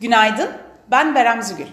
[0.00, 0.50] Günaydın,
[0.90, 1.66] ben Berem Zügül.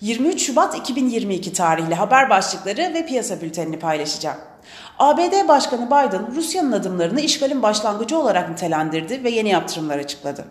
[0.00, 4.36] 23 Şubat 2022 tarihli haber başlıkları ve piyasa bültenini paylaşacağım.
[4.98, 10.44] ABD Başkanı Biden, Rusya'nın adımlarını işgalin başlangıcı olarak nitelendirdi ve yeni yaptırımlar açıkladı.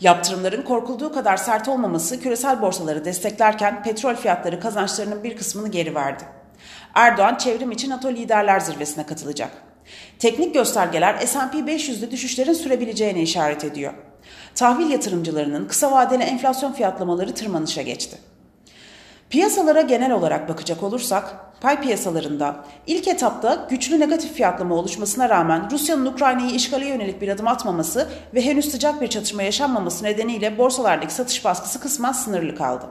[0.00, 6.24] Yaptırımların korkulduğu kadar sert olmaması küresel borsaları desteklerken petrol fiyatları kazançlarının bir kısmını geri verdi.
[6.94, 9.50] Erdoğan çevrim için NATO liderler zirvesine katılacak.
[10.18, 13.94] Teknik göstergeler S&P 500'de düşüşlerin sürebileceğine işaret ediyor.
[14.54, 18.18] Tahvil yatırımcılarının kısa vadeli enflasyon fiyatlamaları tırmanışa geçti.
[19.30, 26.06] Piyasalara genel olarak bakacak olursak, pay piyasalarında ilk etapta güçlü negatif fiyatlama oluşmasına rağmen Rusya'nın
[26.06, 31.44] Ukrayna'yı işgale yönelik bir adım atmaması ve henüz sıcak bir çatışma yaşanmaması nedeniyle borsalardaki satış
[31.44, 32.86] baskısı kısmen sınırlı kaldı.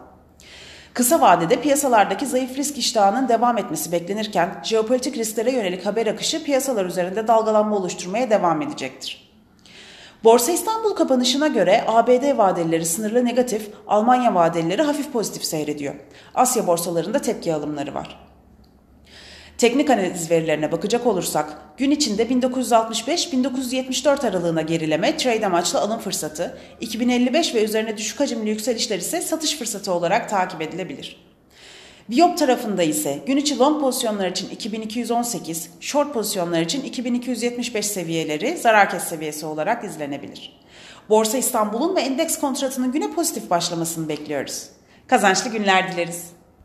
[0.93, 6.85] Kısa vadede piyasalardaki zayıf risk iştahının devam etmesi beklenirken jeopolitik risklere yönelik haber akışı piyasalar
[6.85, 9.28] üzerinde dalgalanma oluşturmaya devam edecektir.
[10.23, 15.95] Borsa İstanbul kapanışına göre ABD vadelileri sınırlı negatif, Almanya vadelileri hafif pozitif seyrediyor.
[16.35, 18.19] Asya borsalarında tepki alımları var.
[19.57, 27.55] Teknik analiz verilerine bakacak olursak gün içinde 1965-1974 aralığına gerileme trade amaçlı alım fırsatı, 2055
[27.55, 31.28] ve üzerine düşük hacimli yükselişler ise satış fırsatı olarak takip edilebilir.
[32.09, 38.89] Biyop tarafında ise gün içi long pozisyonlar için 2218, short pozisyonlar için 2275 seviyeleri zarar
[38.89, 40.59] kes seviyesi olarak izlenebilir.
[41.09, 44.69] Borsa İstanbul'un ve endeks kontratının güne pozitif başlamasını bekliyoruz.
[45.07, 46.38] Kazançlı günler dileriz.